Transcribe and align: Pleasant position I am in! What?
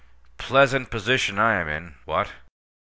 Pleasant 0.39 0.89
position 0.89 1.37
I 1.37 1.61
am 1.61 1.67
in! 1.69 1.93
What? 2.05 2.31